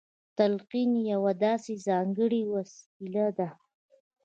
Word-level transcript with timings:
تلقين 0.37 0.91
يوه 1.11 1.31
داسې 1.45 1.73
ځانګړې 1.87 2.41
وسيله 2.53 3.27
ده. 3.37 3.49